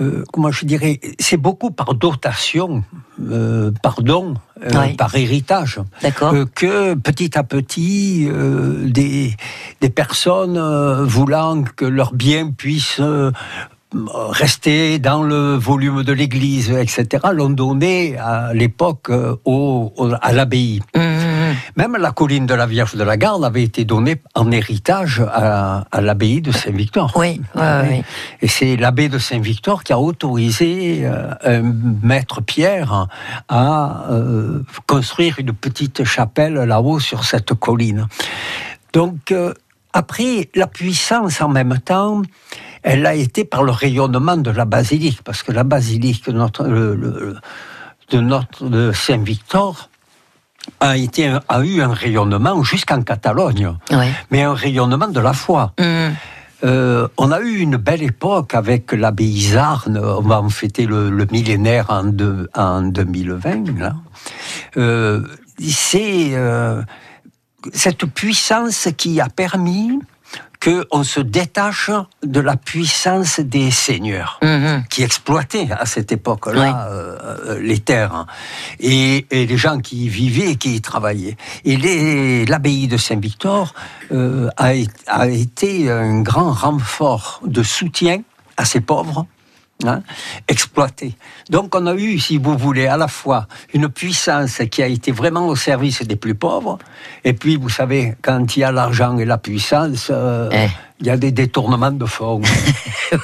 euh, 0.00 0.24
comment 0.32 0.50
je 0.50 0.64
dirais, 0.64 1.00
c'est 1.18 1.36
beaucoup 1.36 1.70
par 1.70 1.94
dotation, 1.94 2.82
euh, 3.20 3.70
par 3.82 4.02
don, 4.02 4.34
euh, 4.64 4.94
par 4.96 5.14
héritage, 5.14 5.80
euh, 6.22 6.46
que 6.54 6.94
petit 6.94 7.36
à 7.36 7.42
petit, 7.42 8.26
euh, 8.30 8.88
des 8.88 9.34
des 9.80 9.90
personnes 9.90 10.56
euh, 10.56 11.04
voulant 11.04 11.62
que 11.62 11.84
leurs 11.84 12.14
biens 12.14 12.50
puissent 12.50 13.00
euh, 13.00 13.30
rester 14.30 14.98
dans 14.98 15.22
le 15.22 15.54
volume 15.54 16.02
de 16.02 16.12
l'Église, 16.12 16.70
etc., 16.70 17.28
l'ont 17.32 17.50
donné 17.50 18.18
à 18.18 18.52
l'époque 18.52 19.10
euh, 19.10 19.36
à 20.20 20.32
l'abbaye. 20.32 20.82
Même 21.76 21.96
la 21.96 22.12
colline 22.12 22.46
de 22.46 22.54
la 22.54 22.66
Vierge 22.66 22.94
de 22.94 23.04
la 23.04 23.16
Garde 23.16 23.44
avait 23.44 23.62
été 23.62 23.84
donnée 23.84 24.20
en 24.34 24.50
héritage 24.50 25.22
à, 25.26 25.84
à 25.90 26.00
l'abbaye 26.00 26.40
de 26.40 26.52
Saint-Victor. 26.52 27.12
Oui, 27.16 27.40
oui. 27.54 28.02
Et 28.40 28.48
c'est 28.48 28.76
l'abbé 28.76 29.08
de 29.08 29.18
Saint-Victor 29.18 29.84
qui 29.84 29.92
a 29.92 29.98
autorisé 29.98 31.02
euh, 31.04 31.34
un 31.44 31.62
maître 32.02 32.40
Pierre 32.40 33.08
à 33.48 34.06
euh, 34.10 34.62
construire 34.86 35.38
une 35.38 35.52
petite 35.52 36.04
chapelle 36.04 36.54
là-haut 36.54 37.00
sur 37.00 37.24
cette 37.24 37.54
colline. 37.54 38.06
Donc, 38.92 39.32
euh, 39.32 39.52
après, 39.92 40.50
la 40.54 40.66
puissance 40.66 41.40
en 41.40 41.48
même 41.48 41.78
temps, 41.78 42.22
elle 42.82 43.06
a 43.06 43.14
été 43.14 43.44
par 43.44 43.62
le 43.62 43.72
rayonnement 43.72 44.36
de 44.36 44.50
la 44.50 44.64
basilique, 44.64 45.22
parce 45.22 45.42
que 45.42 45.52
la 45.52 45.64
basilique 45.64 46.28
notre, 46.28 46.64
de 46.64 48.20
notre 48.20 48.68
de 48.68 48.92
Saint-Victor 48.92 49.88
a, 50.80 50.96
été, 50.96 51.32
a 51.48 51.60
eu 51.64 51.80
un 51.80 51.92
rayonnement 51.92 52.62
jusqu'en 52.62 53.02
Catalogne, 53.02 53.72
mais 54.30 54.42
un 54.42 54.54
rayonnement 54.54 55.08
de 55.08 55.20
la 55.20 55.32
foi. 55.32 55.72
Euh, 56.64 57.06
on 57.18 57.32
a 57.32 57.40
eu 57.40 57.58
une 57.58 57.76
belle 57.76 58.02
époque 58.02 58.54
avec 58.54 58.92
l'abbaye 58.92 59.40
Zarn. 59.52 59.98
On 59.98 60.22
va 60.22 60.40
en 60.40 60.48
fêter 60.48 60.86
le, 60.86 61.10
le 61.10 61.26
millénaire 61.30 61.86
en, 61.90 62.04
deux- 62.04 62.48
en 62.54 62.80
2020. 62.82 63.78
Là. 63.78 63.94
Euh, 64.78 65.20
c'est 65.60 66.30
euh, 66.32 66.82
cette 67.74 68.06
puissance 68.06 68.88
qui 68.96 69.20
a 69.20 69.28
permis 69.28 69.98
qu'on 70.66 71.04
se 71.04 71.20
détache 71.20 71.90
de 72.24 72.40
la 72.40 72.56
puissance 72.56 73.38
des 73.38 73.70
seigneurs 73.70 74.40
qui 74.90 75.02
exploitaient 75.02 75.68
à 75.70 75.86
cette 75.86 76.10
époque-là 76.10 76.88
euh, 76.88 77.18
euh, 77.46 77.60
les 77.60 77.78
terres 77.78 78.26
et, 78.80 79.26
et 79.30 79.46
les 79.46 79.56
gens 79.56 79.78
qui 79.78 80.06
y 80.06 80.08
vivaient 80.08 80.50
et 80.52 80.56
qui 80.56 80.74
y 80.74 80.80
travaillaient. 80.80 81.36
Et 81.64 82.44
l'abbaye 82.46 82.88
de 82.88 82.96
Saint-Victor 82.96 83.74
euh, 84.10 84.48
a, 84.56 84.72
a 85.06 85.28
été 85.28 85.90
un 85.90 86.20
grand 86.22 86.52
renfort 86.52 87.40
de 87.44 87.62
soutien 87.62 88.22
à 88.56 88.64
ces 88.64 88.80
pauvres. 88.80 89.26
Hein, 89.84 90.02
exploités. 90.48 91.14
Donc 91.50 91.74
on 91.74 91.86
a 91.86 91.94
eu, 91.94 92.18
si 92.18 92.38
vous 92.38 92.56
voulez, 92.56 92.86
à 92.86 92.96
la 92.96 93.08
fois 93.08 93.46
une 93.74 93.88
puissance 93.88 94.60
qui 94.70 94.82
a 94.82 94.86
été 94.86 95.12
vraiment 95.12 95.46
au 95.48 95.56
service 95.56 96.02
des 96.02 96.16
plus 96.16 96.34
pauvres, 96.34 96.78
et 97.24 97.32
puis 97.32 97.56
vous 97.56 97.68
savez, 97.68 98.14
quand 98.22 98.56
il 98.56 98.60
y 98.60 98.64
a 98.64 98.72
l'argent 98.72 99.18
et 99.18 99.24
la 99.24 99.38
puissance, 99.38 100.08
euh, 100.10 100.50
il 101.00 101.06
y 101.06 101.10
a 101.10 101.16
des 101.16 101.32
détournements 101.32 101.90
de 101.92 102.06
fonds. 102.06 102.40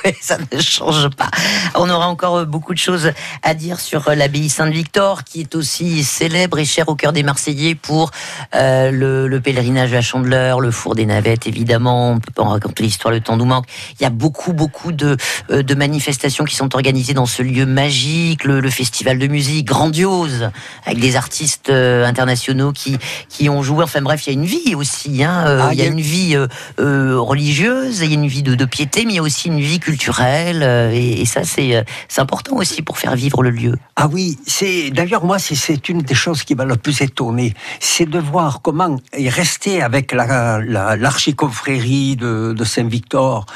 Oui, 0.05 0.13
ça 0.21 0.39
ne 0.53 0.61
change 0.61 1.09
pas. 1.17 1.29
On 1.75 1.91
aura 1.91 2.07
encore 2.07 2.37
euh, 2.37 2.45
beaucoup 2.45 2.73
de 2.73 2.79
choses 2.79 3.11
à 3.43 3.53
dire 3.53 3.81
sur 3.81 4.07
euh, 4.09 4.15
l'abbaye 4.15 4.49
Saint-Victor, 4.49 5.25
qui 5.25 5.41
est 5.41 5.57
aussi 5.57 6.05
célèbre 6.05 6.61
et 6.61 6.65
chère 6.65 6.89
au 6.89 6.95
cœur 6.95 7.13
des 7.13 7.25
Marseillais 7.25 7.75
pour 7.75 8.13
euh, 8.55 8.93
le, 8.93 9.27
le 9.27 9.41
pèlerinage 9.41 9.93
à 9.93 10.01
Chandeleur, 10.01 10.61
le 10.61 10.71
four 10.71 10.95
des 10.95 11.05
navettes, 11.05 11.49
évidemment. 11.49 12.13
On 12.13 12.21
peut 12.21 12.31
pas 12.33 12.45
en 12.45 12.51
raconter 12.51 12.85
l'histoire, 12.85 13.13
le 13.13 13.21
temps 13.21 13.37
nous 13.37 13.45
manque. 13.45 13.67
Il 13.99 14.05
y 14.05 14.07
a 14.07 14.11
beaucoup, 14.11 14.53
beaucoup 14.53 14.93
de, 14.93 15.17
de 15.51 15.75
manifestations 15.75 16.45
qui 16.45 16.55
sont 16.55 16.73
organisées 16.77 17.15
dans 17.15 17.27
ce 17.27 17.43
lieu 17.43 17.67
magique, 17.67 18.45
le, 18.45 18.61
le 18.61 18.71
festival 18.71 19.19
de 19.19 19.27
musique 19.27 19.67
grandiose, 19.67 20.51
avec 20.87 21.01
des 21.01 21.17
artistes 21.17 21.71
internationaux 21.71 22.71
qui, 22.71 22.99
qui 23.29 23.49
ont 23.49 23.65
joué. 23.65 23.83
Enfin 23.83 24.01
bref, 24.01 24.29
il 24.29 24.33
y 24.33 24.37
a 24.37 24.39
une 24.39 24.47
vie 24.47 24.77
aussi. 24.77 25.25
Hein, 25.25 25.43
Ah, 25.45 25.71
il 25.73 25.79
y 25.79 25.83
a 25.83 25.85
il 25.85 25.87
y 25.87 25.89
a- 25.89 25.91
une 25.93 26.01
vie 26.01 26.37
euh, 26.37 26.47
euh, 26.79 27.19
religieuse, 27.19 27.62
il 27.64 28.09
y 28.09 28.11
a 28.12 28.14
une 28.14 28.27
vie 28.27 28.42
de, 28.42 28.55
de 28.55 28.64
piété, 28.64 29.05
mais 29.07 29.12
il 29.12 29.16
y 29.16 29.18
a 29.18 29.22
aussi 29.22 29.48
une 29.48 29.61
vie 29.61 29.79
culturelle. 29.81 30.62
euh, 30.62 30.90
et, 30.92 31.20
et 31.22 31.25
ça, 31.27 31.44
c'est 31.44 31.77
euh, 31.77 31.83
c'est 32.09 32.20
important 32.20 32.57
aussi 32.57 32.83
pour 32.83 32.98
faire 32.98 33.14
vivre 33.16 33.42
le 33.42 33.51
lieu. 33.51 33.75
Ah 33.96 34.09
oui, 34.11 34.38
c'est 34.46 34.90
d'ailleurs 34.90 35.25
moi 35.25 35.38
c'est- 35.38 35.88
une 35.88 36.03
des 36.03 36.14
choses 36.14 36.42
qui 36.44 36.55
m'a 36.55 36.64
le 36.64 36.77
plus 36.77 37.01
étonné, 37.01 37.55
c'est 37.81 38.09
de 38.09 38.18
voir 38.18 38.61
comment 38.62 38.96
il 39.18 39.29
restait 39.29 39.81
avec 39.83 40.12
la 40.12 40.61
la- 40.75 40.96
l'archiconfrérie 40.96 42.16
de, 42.16 42.55
de 42.57 42.64
Saint-Victor, 42.64 43.46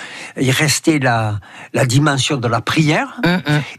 il 0.41 0.51
restait 0.51 0.99
la 0.99 1.39
la 1.73 1.85
dimension 1.87 2.37
de 2.37 2.49
la 2.49 2.61
prière 2.61 3.21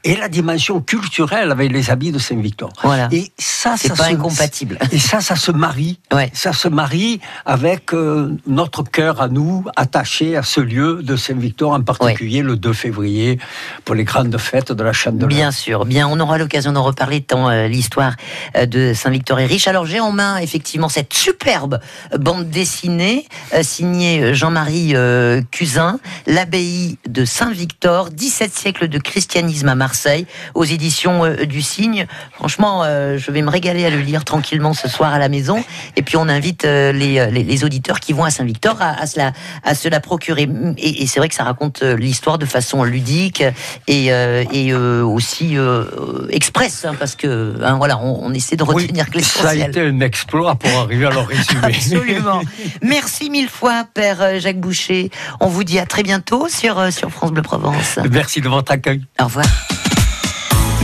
et 0.04 0.16
la 0.16 0.30
dimension 0.30 0.82
culturelle 0.82 1.52
avec 1.52 1.72
les 1.72 1.90
habits 1.90 2.12
de 2.12 2.20
Saint-Victor. 2.20 2.72
Voilà. 2.84 3.08
Et 3.12 3.32
ça, 3.38 3.76
C'est 3.78 3.90
pas 3.96 4.06
se- 4.10 4.14
incompatible. 4.14 4.78
Et 4.92 5.00
ça, 5.00 5.20
ça 5.22 5.36
se 5.36 5.52
marie. 5.52 6.00
Ça 6.34 6.54
se 6.54 6.68
marie 6.68 7.20
avec 7.46 7.94
euh, 7.94 8.36
notre 8.46 8.82
cœur 8.84 9.22
à 9.22 9.28
nous, 9.38 9.64
attaché 9.76 10.17
à 10.22 10.44
ce 10.44 10.62
lieu 10.62 11.02
de 11.04 11.16
Saint-Victor, 11.16 11.72
en 11.72 11.82
particulier 11.82 12.42
le 12.42 12.56
2 12.56 12.74
février, 12.74 13.40
pour 13.86 13.96
les 13.96 14.04
grandes 14.04 14.38
fêtes 14.38 14.72
de 14.72 14.84
la 14.84 14.94
Chandeleur. 14.94 15.28
Bien 15.28 15.52
sûr, 15.52 15.86
bien, 15.86 16.08
on 16.08 16.20
aura 16.20 16.38
l'occasion 16.38 16.72
d'en 16.72 16.84
reparler 16.84 17.22
tant 17.22 17.50
euh, 17.50 17.68
l'histoire 17.68 18.16
euh, 18.56 18.66
de 18.66 18.94
Saint-Victor 18.94 19.40
est 19.40 19.46
riche. 19.46 19.68
Alors 19.68 19.86
j'ai 19.86 20.00
en 20.00 20.12
main 20.12 20.38
effectivement 20.38 20.90
cette 20.90 21.14
superbe 21.14 21.80
bande 22.18 22.50
dessinée 22.50 23.26
euh, 23.54 23.64
signée 23.64 24.22
euh, 24.22 24.34
Jean-Marie 24.34 24.92
euh, 24.96 25.42
Cusin, 25.52 26.00
l'abbaye 26.26 26.98
de 27.08 27.26
Saint-Victor, 27.26 28.10
17 28.12 28.54
siècles 28.54 28.88
de 28.88 28.98
christianisme 28.98 29.68
à 29.70 29.76
Marseille, 29.76 30.26
aux 30.56 30.64
éditions 30.64 31.26
euh, 31.26 31.46
du 31.46 31.62
Cygne. 31.62 32.08
Franchement, 32.34 32.84
euh, 32.84 33.18
je 33.18 33.32
vais 33.32 33.42
me 33.42 33.50
régaler 33.50 33.86
à 33.86 33.90
le 33.90 34.00
lire 34.00 34.26
tranquillement 34.26 34.74
ce 34.74 34.88
soir 34.88 35.14
à 35.14 35.20
la 35.20 35.30
maison. 35.30 35.64
Et 35.96 36.02
puis 36.02 36.18
on 36.18 36.28
invite 36.28 36.66
euh, 36.66 36.92
les, 36.92 37.20
euh, 37.20 37.66
auditeurs 37.66 38.00
qui 38.00 38.14
vont 38.14 38.24
à 38.24 38.30
Saint-Victor 38.30 38.82
à, 38.82 39.00
à 39.00 39.08
se 39.08 39.18
la, 39.18 39.32
à 39.64 39.76
se 39.76 39.90
la 39.90 40.00
procurer. 40.08 40.50
Et, 40.78 41.04
et 41.04 41.08
c'est 41.08 41.20
vrai 41.20 41.30
que 41.30 41.36
ça 41.36 41.44
raconte 41.44 41.84
euh, 41.84 41.96
l'histoire 41.96 42.38
de 42.40 42.46
façon 42.46 42.84
ludique 42.84 43.44
et, 43.88 44.12
euh, 44.12 44.44
et 44.52 44.72
euh, 44.74 45.04
aussi 45.04 45.58
euh, 45.58 45.84
express, 46.32 46.86
hein, 46.86 46.96
parce 46.98 47.16
que 47.16 47.56
hein, 47.62 47.76
voilà, 47.78 48.00
on, 48.00 48.26
on 48.26 48.34
essaie 48.34 48.56
de 48.56 48.64
retenir 48.64 49.10
que 49.10 49.22
Ça 49.22 49.50
a 49.50 49.54
l'essentiel. 49.54 49.70
été 49.70 49.82
un 49.82 50.00
exploit 50.00 50.56
pour 50.56 50.72
arriver 50.80 51.06
à 51.06 51.12
le 51.12 51.20
résumer. 51.20 51.60
Absolument. 51.64 52.42
Merci 52.82 53.30
mille 53.30 53.50
fois, 53.50 53.84
Père 53.94 54.40
Jacques 54.40 54.60
Boucher. 54.60 55.12
On 55.40 55.48
vous 55.48 55.64
dit 55.64 55.78
à 55.78 55.86
très 55.86 56.04
bientôt 56.04 56.48
sur, 56.50 56.92
sur 56.92 57.10
France 57.12 57.32
Bleu 57.32 57.42
Provence. 57.44 58.00
Merci 58.10 58.42
de 58.42 58.50
votre 58.50 58.72
accueil. 58.72 59.04
Au 59.20 59.26
revoir. 59.26 59.46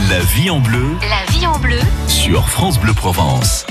La 0.10 0.20
vie 0.20 0.50
en 0.50 0.60
bleu 0.60 0.86
La 1.10 1.32
vie 1.34 1.48
en 1.48 1.58
bleu 1.60 1.80
sur 2.08 2.48
France 2.50 2.78
Bleu 2.80 2.94
Provence. 2.94 3.66